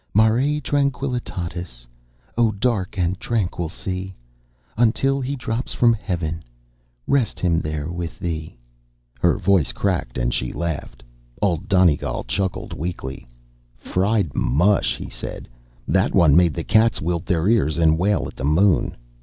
"Mare 0.15 0.59
Tranquillitatis, 0.61 1.85
O 2.35 2.51
dark 2.51 2.97
and 2.97 3.19
tranquil 3.19 3.69
sea, 3.69 4.15
Until 4.75 5.21
he 5.21 5.35
drops 5.35 5.73
from 5.75 5.93
heaven, 5.93 6.41
Rest 7.05 7.39
him 7.39 7.59
there 7.59 7.87
with 7.91 8.17
thee..." 8.17 8.57
Her 9.21 9.37
voice 9.37 9.71
cracked, 9.71 10.17
and 10.17 10.33
she 10.33 10.51
laughed. 10.51 11.03
Old 11.39 11.67
Donegal 11.67 12.23
chuckled 12.23 12.73
weakly. 12.73 13.27
"Fried 13.77 14.33
mush," 14.33 14.97
he 14.97 15.07
said. 15.07 15.47
"That 15.87 16.15
one 16.15 16.35
made 16.35 16.55
the 16.55 16.63
cats 16.63 16.99
wilt 16.99 17.27
their 17.27 17.47
ears 17.47 17.77
and 17.77 17.95
wail 17.95 18.27
at 18.27 18.35
the 18.35 18.43
moon. 18.43 18.97